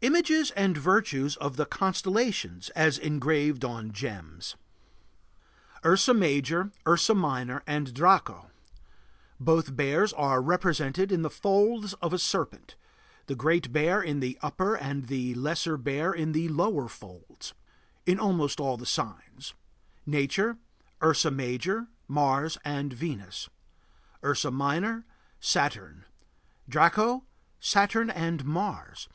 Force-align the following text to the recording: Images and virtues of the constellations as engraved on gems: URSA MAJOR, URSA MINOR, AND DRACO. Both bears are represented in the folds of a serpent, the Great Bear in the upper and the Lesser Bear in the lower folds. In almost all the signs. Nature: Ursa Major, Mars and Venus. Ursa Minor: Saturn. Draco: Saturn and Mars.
Images 0.00 0.52
and 0.52 0.76
virtues 0.78 1.36
of 1.38 1.56
the 1.56 1.66
constellations 1.66 2.68
as 2.76 2.98
engraved 2.98 3.64
on 3.64 3.90
gems: 3.90 4.54
URSA 5.84 6.14
MAJOR, 6.14 6.70
URSA 6.86 7.16
MINOR, 7.16 7.64
AND 7.66 7.94
DRACO. 7.94 8.52
Both 9.40 9.74
bears 9.74 10.12
are 10.12 10.40
represented 10.40 11.10
in 11.10 11.22
the 11.22 11.28
folds 11.30 11.94
of 11.94 12.12
a 12.12 12.18
serpent, 12.20 12.76
the 13.26 13.34
Great 13.34 13.72
Bear 13.72 14.00
in 14.00 14.20
the 14.20 14.38
upper 14.40 14.76
and 14.76 15.08
the 15.08 15.34
Lesser 15.34 15.76
Bear 15.76 16.12
in 16.12 16.30
the 16.30 16.46
lower 16.48 16.86
folds. 16.86 17.52
In 18.06 18.20
almost 18.20 18.60
all 18.60 18.76
the 18.76 18.86
signs. 18.86 19.54
Nature: 20.06 20.58
Ursa 21.02 21.32
Major, 21.32 21.88
Mars 22.06 22.56
and 22.64 22.92
Venus. 22.92 23.48
Ursa 24.24 24.52
Minor: 24.52 25.04
Saturn. 25.40 26.04
Draco: 26.68 27.24
Saturn 27.58 28.10
and 28.10 28.44
Mars. 28.44 29.08